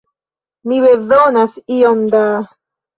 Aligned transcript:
Mi 0.71 0.79
bezonas 0.87 1.61
iom 1.79 2.05
da... 2.19 2.27